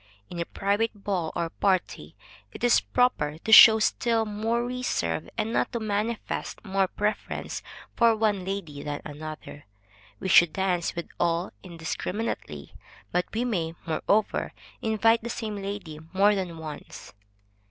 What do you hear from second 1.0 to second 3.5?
ball or party, it is proper